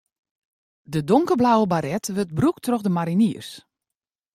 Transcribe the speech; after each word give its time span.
De 0.93 1.01
donkerblauwe 1.09 1.67
baret 1.73 2.05
wurdt 2.15 2.35
brûkt 2.39 2.63
troch 2.65 2.85
de 2.85 2.91
mariniers. 2.97 3.49